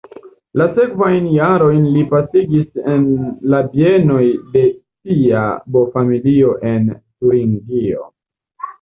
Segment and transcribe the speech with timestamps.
[0.59, 3.05] La sekvajn jarojn li pasigis en
[3.55, 4.25] la bienoj
[4.57, 8.15] de sia bo-familio en Turingio.